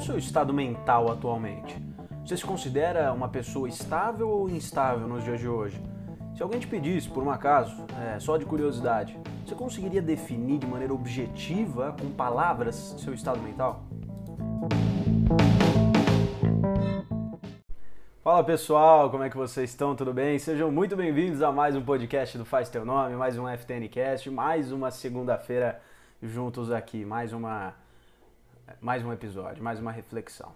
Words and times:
o 0.00 0.02
seu 0.02 0.16
estado 0.16 0.52
mental 0.52 1.12
atualmente? 1.12 1.76
Você 2.24 2.34
se 2.34 2.44
considera 2.44 3.12
uma 3.12 3.28
pessoa 3.28 3.68
estável 3.68 4.30
ou 4.30 4.48
instável 4.48 5.06
nos 5.06 5.22
dias 5.22 5.38
de 5.38 5.46
hoje? 5.46 5.78
Se 6.34 6.42
alguém 6.42 6.58
te 6.58 6.66
pedisse, 6.66 7.06
por 7.06 7.22
um 7.22 7.30
acaso, 7.30 7.84
é, 8.02 8.18
só 8.18 8.38
de 8.38 8.46
curiosidade, 8.46 9.18
você 9.44 9.54
conseguiria 9.54 10.00
definir 10.00 10.58
de 10.58 10.66
maneira 10.66 10.94
objetiva, 10.94 11.94
com 12.00 12.10
palavras, 12.12 12.96
seu 12.98 13.12
estado 13.12 13.40
mental? 13.42 13.82
Fala 18.24 18.42
pessoal, 18.42 19.10
como 19.10 19.22
é 19.22 19.28
que 19.28 19.36
vocês 19.36 19.68
estão? 19.68 19.94
Tudo 19.94 20.14
bem? 20.14 20.38
Sejam 20.38 20.72
muito 20.72 20.96
bem-vindos 20.96 21.42
a 21.42 21.52
mais 21.52 21.76
um 21.76 21.82
podcast 21.82 22.38
do 22.38 22.46
Faz 22.46 22.70
Teu 22.70 22.86
Nome, 22.86 23.16
mais 23.16 23.36
um 23.36 23.46
FTNcast, 23.46 24.30
mais 24.30 24.72
uma 24.72 24.90
segunda-feira 24.90 25.78
juntos 26.22 26.72
aqui, 26.72 27.04
mais 27.04 27.34
uma 27.34 27.74
mais 28.80 29.04
um 29.04 29.12
episódio, 29.12 29.62
mais 29.62 29.80
uma 29.80 29.90
reflexão. 29.90 30.52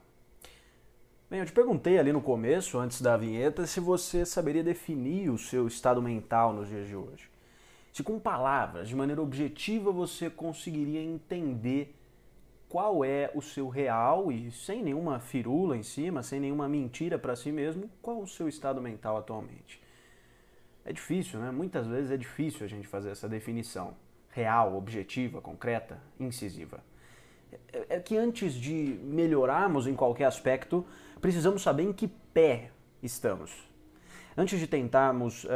Bem, 1.30 1.40
eu 1.40 1.46
te 1.46 1.52
perguntei 1.52 1.98
ali 1.98 2.12
no 2.12 2.20
começo, 2.20 2.78
antes 2.78 3.00
da 3.00 3.16
vinheta, 3.16 3.66
se 3.66 3.80
você 3.80 4.24
saberia 4.24 4.62
definir 4.62 5.30
o 5.30 5.38
seu 5.38 5.66
estado 5.66 6.00
mental 6.00 6.52
nos 6.52 6.68
dias 6.68 6.86
de 6.86 6.94
hoje. 6.94 7.30
Se 7.92 8.02
com 8.02 8.18
palavras, 8.18 8.88
de 8.88 8.94
maneira 8.94 9.22
objetiva, 9.22 9.90
você 9.90 10.28
conseguiria 10.28 11.00
entender 11.00 11.96
qual 12.68 13.04
é 13.04 13.30
o 13.34 13.40
seu 13.40 13.68
real 13.68 14.30
e 14.30 14.50
sem 14.50 14.82
nenhuma 14.82 15.20
firula 15.20 15.76
em 15.76 15.82
cima, 15.82 16.22
sem 16.22 16.40
nenhuma 16.40 16.68
mentira 16.68 17.18
para 17.18 17.36
si 17.36 17.50
mesmo, 17.52 17.88
qual 18.02 18.20
o 18.20 18.26
seu 18.26 18.48
estado 18.48 18.82
mental 18.82 19.16
atualmente. 19.16 19.80
É 20.84 20.92
difícil, 20.92 21.40
né? 21.40 21.50
Muitas 21.50 21.86
vezes 21.86 22.10
é 22.10 22.16
difícil 22.16 22.64
a 22.64 22.68
gente 22.68 22.86
fazer 22.86 23.10
essa 23.10 23.28
definição 23.28 23.94
real, 24.30 24.76
objetiva, 24.76 25.40
concreta, 25.40 25.98
incisiva. 26.18 26.82
É, 27.88 28.00
que 28.00 28.16
antes 28.16 28.54
de 28.54 28.98
melhorarmos 29.02 29.86
em 29.86 29.94
qualquer 29.94 30.24
aspecto, 30.24 30.84
precisamos 31.20 31.62
saber 31.62 31.84
em 31.84 31.92
que 31.92 32.08
pé 32.08 32.70
estamos. 33.02 33.52
Antes 34.36 34.58
de 34.58 34.66
tentarmos 34.66 35.44
uh, 35.44 35.48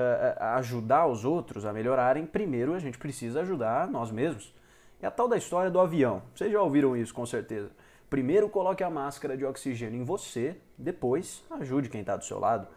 ajudar 0.56 1.06
os 1.06 1.24
outros 1.24 1.64
a 1.64 1.72
melhorarem, 1.72 2.24
primeiro 2.24 2.74
a 2.74 2.78
gente 2.78 2.96
precisa 2.96 3.40
ajudar 3.40 3.88
nós 3.88 4.10
mesmos. 4.10 4.54
É 5.02 5.06
a 5.06 5.10
tal 5.10 5.28
da 5.28 5.36
história 5.36 5.70
do 5.70 5.80
avião. 5.80 6.22
Vocês 6.34 6.52
já 6.52 6.62
ouviram 6.62 6.96
isso 6.96 7.12
com 7.12 7.26
certeza. 7.26 7.70
Primeiro 8.08 8.48
coloque 8.48 8.82
a 8.82 8.90
máscara 8.90 9.36
de 9.36 9.44
oxigênio 9.44 10.00
em 10.00 10.04
você, 10.04 10.56
depois 10.76 11.44
ajude 11.50 11.88
quem 11.88 12.00
está 12.00 12.16
do 12.16 12.24
seu 12.24 12.38
lado. 12.38 12.68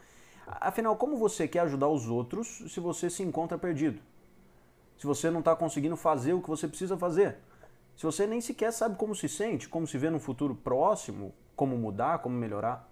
Afinal, 0.46 0.96
como 0.96 1.18
você 1.18 1.48
quer 1.48 1.60
ajudar 1.60 1.88
os 1.88 2.10
outros 2.10 2.64
se 2.68 2.80
você 2.80 3.10
se 3.10 3.24
encontra 3.24 3.58
perdido? 3.58 4.02
Se 4.98 5.08
você 5.08 5.30
não 5.30 5.40
está 5.40 5.56
conseguindo 5.56 5.96
fazer 5.96 6.34
o 6.34 6.42
que 6.42 6.50
você 6.50 6.68
precisa 6.68 6.98
fazer? 6.98 7.38
Se 8.02 8.06
você 8.08 8.26
nem 8.26 8.42
sequer 8.42 8.74
sabe 8.74 8.96
como 8.96 9.14
se 9.14 9.30
sente, 9.30 9.70
como 9.70 9.86
se 9.86 9.96
vê 9.96 10.10
no 10.10 10.20
futuro 10.20 10.56
próximo, 10.56 11.36
como 11.56 11.78
mudar, 11.78 12.18
como 12.18 12.36
melhorar? 12.36 12.92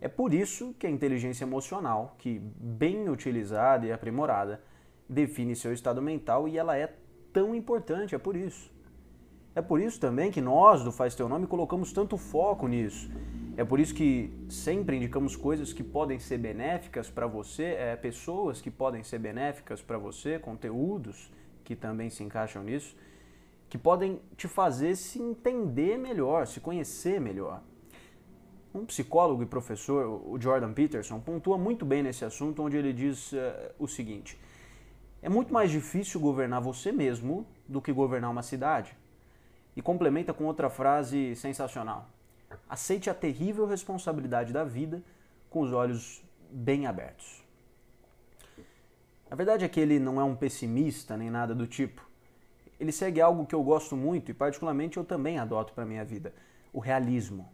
É 0.00 0.08
por 0.08 0.32
isso 0.32 0.74
que 0.78 0.86
a 0.86 0.90
inteligência 0.90 1.44
emocional, 1.44 2.14
que 2.16 2.38
bem 2.56 3.10
utilizada 3.10 3.84
e 3.84 3.92
aprimorada, 3.92 4.62
define 5.06 5.54
seu 5.54 5.70
estado 5.70 6.00
mental 6.00 6.48
e 6.48 6.56
ela 6.56 6.78
é 6.78 6.94
tão 7.30 7.54
importante, 7.54 8.14
é 8.14 8.18
por 8.18 8.36
isso. 8.36 8.72
É 9.54 9.60
por 9.60 9.82
isso 9.82 10.00
também 10.00 10.30
que 10.30 10.40
nós 10.40 10.82
do 10.82 10.90
Faz 10.90 11.14
Teu 11.14 11.28
Nome 11.28 11.46
colocamos 11.46 11.92
tanto 11.92 12.16
foco 12.16 12.66
nisso. 12.66 13.10
É 13.54 13.66
por 13.66 13.78
isso 13.78 13.94
que 13.94 14.32
sempre 14.48 14.96
indicamos 14.96 15.36
coisas 15.36 15.74
que 15.74 15.84
podem 15.84 16.18
ser 16.18 16.38
benéficas 16.38 17.10
para 17.10 17.26
você, 17.26 17.64
é, 17.64 17.94
pessoas 17.96 18.62
que 18.62 18.70
podem 18.70 19.02
ser 19.02 19.18
benéficas 19.18 19.82
para 19.82 19.98
você, 19.98 20.38
conteúdos 20.38 21.30
que 21.62 21.76
também 21.76 22.08
se 22.08 22.24
encaixam 22.24 22.62
nisso, 22.62 22.96
que 23.68 23.76
podem 23.76 24.20
te 24.36 24.46
fazer 24.46 24.96
se 24.96 25.20
entender 25.20 25.98
melhor, 25.98 26.46
se 26.46 26.60
conhecer 26.60 27.20
melhor. 27.20 27.62
Um 28.74 28.84
psicólogo 28.84 29.42
e 29.42 29.46
professor, 29.46 30.22
o 30.26 30.40
Jordan 30.40 30.72
Peterson, 30.72 31.18
pontua 31.18 31.56
muito 31.56 31.84
bem 31.84 32.02
nesse 32.02 32.24
assunto, 32.24 32.62
onde 32.62 32.76
ele 32.76 32.92
diz 32.92 33.32
uh, 33.32 33.36
o 33.78 33.88
seguinte: 33.88 34.38
é 35.22 35.28
muito 35.28 35.52
mais 35.52 35.70
difícil 35.70 36.20
governar 36.20 36.60
você 36.60 36.92
mesmo 36.92 37.46
do 37.66 37.80
que 37.80 37.92
governar 37.92 38.30
uma 38.30 38.42
cidade. 38.42 38.96
E 39.74 39.82
complementa 39.82 40.32
com 40.32 40.44
outra 40.44 40.70
frase 40.70 41.34
sensacional: 41.34 42.08
aceite 42.68 43.10
a 43.10 43.14
terrível 43.14 43.66
responsabilidade 43.66 44.52
da 44.52 44.62
vida 44.62 45.02
com 45.50 45.62
os 45.62 45.72
olhos 45.72 46.22
bem 46.50 46.86
abertos. 46.86 47.42
A 49.30 49.34
verdade 49.34 49.64
é 49.64 49.68
que 49.68 49.80
ele 49.80 49.98
não 49.98 50.20
é 50.20 50.24
um 50.24 50.36
pessimista 50.36 51.16
nem 51.16 51.30
nada 51.30 51.54
do 51.54 51.66
tipo. 51.66 52.05
Ele 52.78 52.92
segue 52.92 53.20
algo 53.20 53.46
que 53.46 53.54
eu 53.54 53.62
gosto 53.62 53.96
muito 53.96 54.30
e 54.30 54.34
particularmente 54.34 54.96
eu 54.96 55.04
também 55.04 55.38
adoto 55.38 55.72
para 55.72 55.84
minha 55.84 56.04
vida: 56.04 56.34
o 56.72 56.78
realismo 56.78 57.48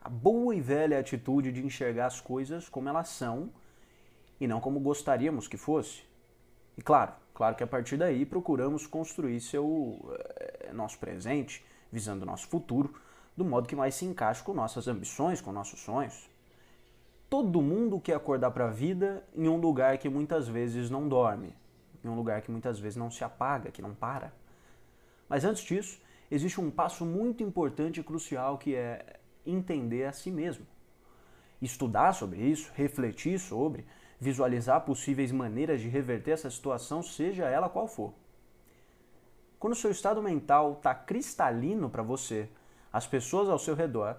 a 0.00 0.08
boa 0.08 0.54
e 0.54 0.60
velha 0.60 0.98
atitude 0.98 1.52
de 1.52 1.64
enxergar 1.64 2.06
as 2.06 2.20
coisas 2.20 2.68
como 2.68 2.88
elas 2.88 3.08
são 3.08 3.50
e 4.40 4.46
não 4.46 4.60
como 4.60 4.80
gostaríamos 4.80 5.46
que 5.46 5.58
fosse. 5.58 6.02
E 6.76 6.82
claro, 6.82 7.12
claro 7.34 7.54
que 7.54 7.62
a 7.62 7.66
partir 7.66 7.98
daí 7.98 8.24
procuramos 8.24 8.86
construir 8.86 9.38
seu 9.40 10.00
é, 10.36 10.72
nosso 10.72 10.98
presente, 10.98 11.62
visando 11.92 12.24
nosso 12.24 12.48
futuro, 12.48 12.94
do 13.36 13.44
modo 13.44 13.68
que 13.68 13.76
mais 13.76 13.94
se 13.94 14.06
encaixe 14.06 14.42
com 14.42 14.54
nossas 14.54 14.88
ambições, 14.88 15.40
com 15.40 15.52
nossos 15.52 15.80
sonhos. 15.80 16.30
Todo 17.28 17.60
mundo 17.60 18.00
quer 18.00 18.14
acordar 18.14 18.50
para 18.52 18.68
a 18.68 18.70
vida 18.70 19.22
em 19.34 19.46
um 19.48 19.56
lugar 19.56 19.98
que 19.98 20.08
muitas 20.08 20.48
vezes 20.48 20.88
não 20.88 21.06
dorme, 21.06 21.54
em 22.02 22.08
um 22.08 22.14
lugar 22.14 22.40
que 22.40 22.50
muitas 22.50 22.78
vezes 22.78 22.96
não 22.96 23.10
se 23.10 23.22
apaga, 23.22 23.70
que 23.70 23.82
não 23.82 23.94
para. 23.94 24.32
Mas 25.30 25.44
antes 25.44 25.62
disso, 25.62 26.00
existe 26.28 26.60
um 26.60 26.72
passo 26.72 27.06
muito 27.06 27.40
importante 27.40 28.00
e 28.00 28.02
crucial 28.02 28.58
que 28.58 28.74
é 28.74 29.20
entender 29.46 30.04
a 30.04 30.12
si 30.12 30.28
mesmo. 30.28 30.66
Estudar 31.62 32.12
sobre 32.12 32.40
isso, 32.40 32.72
refletir 32.74 33.38
sobre, 33.38 33.86
visualizar 34.18 34.80
possíveis 34.80 35.30
maneiras 35.30 35.80
de 35.80 35.88
reverter 35.88 36.32
essa 36.32 36.50
situação, 36.50 37.00
seja 37.00 37.48
ela 37.48 37.68
qual 37.68 37.86
for. 37.86 38.12
Quando 39.60 39.74
o 39.74 39.76
seu 39.76 39.92
estado 39.92 40.20
mental 40.20 40.72
está 40.72 40.92
cristalino 40.94 41.88
para 41.88 42.02
você, 42.02 42.48
as 42.92 43.06
pessoas 43.06 43.48
ao 43.48 43.58
seu 43.58 43.76
redor 43.76 44.16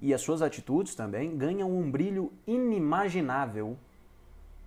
e 0.00 0.14
as 0.14 0.22
suas 0.22 0.40
atitudes 0.40 0.94
também 0.94 1.36
ganham 1.36 1.70
um 1.70 1.90
brilho 1.90 2.32
inimaginável. 2.46 3.76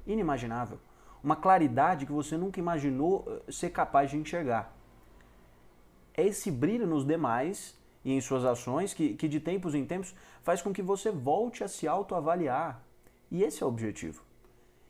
Inimaginável. 0.06 0.79
Uma 1.24 1.35
claridade 1.35 2.06
que 2.06 2.12
você 2.12 2.38
nunca 2.38 2.59
imaginou 2.59 3.25
eh, 3.28 3.52
ser 3.52 3.72
capaz 3.72 4.12
de 4.12 4.18
enxergar. 4.18 4.76
É 6.17 6.25
esse 6.25 6.50
brilho 6.50 6.88
nos 6.88 7.05
demais 7.05 7.78
e 8.03 8.11
em 8.11 8.19
suas 8.19 8.44
ações 8.44 8.91
que, 8.91 9.13
que 9.13 9.28
de 9.28 9.39
tempos 9.39 9.75
em 9.75 9.85
tempos 9.85 10.16
faz 10.41 10.63
com 10.63 10.73
que 10.73 10.81
você 10.81 11.11
volte 11.11 11.63
a 11.63 11.67
se 11.67 11.88
autoavaliar. 11.88 12.81
E 13.29 13.44
esse 13.44 13.61
é 13.61 13.66
o 13.66 13.69
objetivo. 13.69 14.23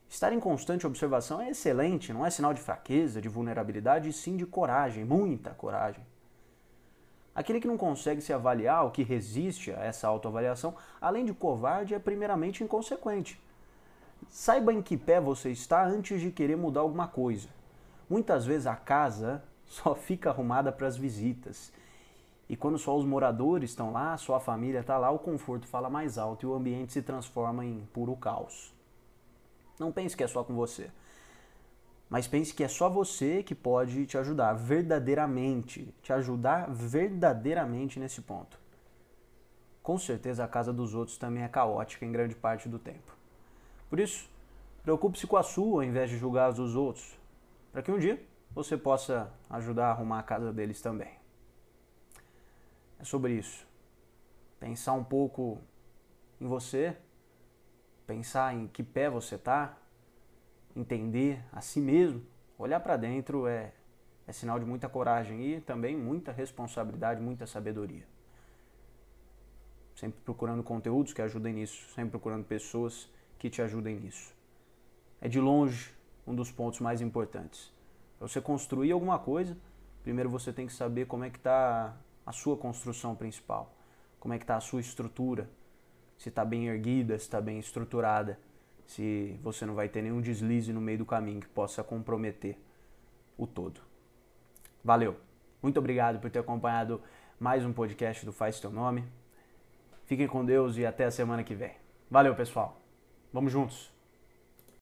Estar 0.07 0.31
em 0.31 0.39
constante 0.39 0.87
observação 0.87 1.41
é 1.41 1.49
excelente, 1.49 2.13
não 2.13 2.25
é 2.25 2.29
sinal 2.29 2.53
de 2.53 2.61
fraqueza, 2.61 3.21
de 3.21 3.27
vulnerabilidade, 3.27 4.07
e 4.07 4.13
sim 4.13 4.37
de 4.37 4.45
coragem, 4.45 5.03
muita 5.03 5.49
coragem. 5.49 6.01
Aquele 7.35 7.59
que 7.59 7.67
não 7.67 7.77
consegue 7.77 8.21
se 8.21 8.31
avaliar, 8.31 8.85
ou 8.85 8.91
que 8.91 9.03
resiste 9.03 9.71
a 9.71 9.83
essa 9.83 10.07
autoavaliação, 10.07 10.75
além 11.01 11.25
de 11.25 11.33
covarde, 11.33 11.93
é 11.93 11.99
primeiramente 11.99 12.63
inconsequente. 12.63 13.37
Saiba 14.29 14.71
em 14.73 14.81
que 14.81 14.95
pé 14.95 15.19
você 15.19 15.51
está 15.51 15.85
antes 15.85 16.21
de 16.21 16.31
querer 16.31 16.55
mudar 16.55 16.79
alguma 16.79 17.07
coisa. 17.07 17.49
Muitas 18.09 18.45
vezes 18.45 18.65
a 18.65 18.77
casa 18.77 19.43
só 19.67 19.93
fica 19.95 20.29
arrumada 20.29 20.71
para 20.71 20.87
as 20.87 20.97
visitas 20.97 21.71
e 22.49 22.55
quando 22.55 22.77
só 22.77 22.95
os 22.95 23.05
moradores 23.05 23.71
estão 23.71 23.91
lá, 23.91 24.15
só 24.17 24.35
a 24.35 24.39
família 24.39 24.79
está 24.79 24.97
lá, 24.97 25.11
o 25.11 25.19
conforto 25.19 25.67
fala 25.67 25.89
mais 25.89 26.17
alto 26.17 26.45
e 26.45 26.49
o 26.49 26.53
ambiente 26.53 26.93
se 26.93 27.01
transforma 27.01 27.65
em 27.65 27.85
puro 27.91 28.15
caos. 28.15 28.73
Não 29.77 29.91
pense 29.91 30.15
que 30.15 30.23
é 30.23 30.27
só 30.27 30.43
com 30.43 30.53
você. 30.55 30.89
Mas 32.09 32.25
pense 32.25 32.53
que 32.53 32.63
é 32.63 32.69
só 32.69 32.89
você 32.89 33.43
que 33.43 33.53
pode 33.53 34.05
te 34.05 34.17
ajudar 34.17 34.53
verdadeiramente, 34.53 35.93
te 36.01 36.13
ajudar 36.13 36.69
verdadeiramente 36.71 37.99
nesse 37.99 38.21
ponto. 38.21 38.57
Com 39.83 39.97
certeza 39.97 40.45
a 40.45 40.47
casa 40.47 40.71
dos 40.71 40.95
outros 40.95 41.17
também 41.17 41.43
é 41.43 41.49
caótica 41.49 42.05
em 42.05 42.11
grande 42.11 42.33
parte 42.33 42.69
do 42.69 42.79
tempo. 42.79 43.13
Por 43.89 43.99
isso, 43.99 44.29
preocupe-se 44.83 45.27
com 45.27 45.35
a 45.35 45.43
sua 45.43 45.81
ao 45.81 45.83
invés 45.83 46.09
de 46.09 46.17
julgar 46.17 46.53
dos 46.53 46.77
outros, 46.77 47.17
para 47.73 47.81
que 47.81 47.91
um 47.91 47.99
dia 47.99 48.21
você 48.57 48.75
possa 48.75 49.31
ajudar 49.49 49.87
a 49.87 49.91
arrumar 49.91 50.19
a 50.19 50.23
casa 50.23 50.51
deles 50.51 50.81
também 50.81 51.17
é 52.99 53.03
sobre 53.03 53.33
isso. 53.33 53.67
Pensar 54.59 54.93
um 54.93 55.03
pouco 55.03 55.59
em 56.41 56.47
você, 56.47 56.97
pensar 58.05 58.55
em 58.55 58.67
que 58.67 58.83
pé 58.83 59.09
você 59.09 59.35
está, 59.35 59.77
entender 60.75 61.43
a 61.51 61.61
si 61.61 61.79
mesmo, 61.79 62.23
olhar 62.57 62.79
para 62.79 62.97
dentro 62.97 63.47
é, 63.47 63.73
é 64.25 64.31
sinal 64.31 64.59
de 64.59 64.65
muita 64.65 64.89
coragem 64.89 65.45
e 65.45 65.61
também 65.61 65.95
muita 65.95 66.31
responsabilidade, 66.31 67.21
muita 67.21 67.45
sabedoria. 67.45 68.07
Sempre 69.95 70.19
procurando 70.21 70.63
conteúdos 70.63 71.13
que 71.13 71.21
ajudem 71.21 71.53
nisso, 71.53 71.91
sempre 71.93 72.11
procurando 72.11 72.45
pessoas 72.45 73.09
que 73.37 73.49
te 73.49 73.61
ajudem 73.61 73.99
nisso. 73.99 74.35
É 75.21 75.27
de 75.27 75.39
longe 75.39 75.93
um 76.25 76.35
dos 76.35 76.51
pontos 76.51 76.79
mais 76.79 77.01
importantes. 77.01 77.71
Para 78.17 78.27
você 78.27 78.41
construir 78.41 78.91
alguma 78.91 79.19
coisa, 79.19 79.57
primeiro 80.03 80.29
você 80.29 80.51
tem 80.51 80.65
que 80.65 80.73
saber 80.73 81.05
como 81.05 81.23
é 81.23 81.29
que 81.29 81.37
está 81.37 81.95
a 82.25 82.31
sua 82.31 82.57
construção 82.57 83.15
principal. 83.15 83.73
como 84.19 84.33
é 84.33 84.37
que 84.37 84.43
está 84.43 84.57
a 84.57 84.59
sua 84.59 84.81
estrutura, 84.81 85.49
se 86.17 86.29
está 86.29 86.43
bem 86.43 86.67
erguida, 86.67 87.17
se 87.17 87.25
está 87.25 87.39
bem 87.39 87.59
estruturada, 87.59 88.39
se 88.85 89.39
você 89.43 89.65
não 89.65 89.75
vai 89.75 89.87
ter 89.87 90.01
nenhum 90.01 90.21
deslize 90.21 90.73
no 90.73 90.81
meio 90.81 90.97
do 90.97 91.05
caminho 91.05 91.39
que 91.39 91.47
possa 91.47 91.83
comprometer 91.83 92.57
o 93.37 93.45
todo. 93.45 93.79
Valeu! 94.83 95.15
Muito 95.61 95.77
obrigado 95.77 96.19
por 96.19 96.29
ter 96.29 96.39
acompanhado 96.39 97.01
mais 97.39 97.63
um 97.63 97.73
podcast 97.73 98.25
do 98.25 98.33
Faz 98.33 98.59
Teu 98.59 98.71
Nome. 98.71 99.05
Fiquem 100.05 100.27
com 100.27 100.43
Deus 100.43 100.77
e 100.77 100.85
até 100.85 101.05
a 101.05 101.11
semana 101.11 101.43
que 101.43 101.53
vem. 101.53 101.73
Valeu, 102.09 102.33
pessoal. 102.35 102.81
Vamos 103.31 103.51
juntos. 103.51 103.96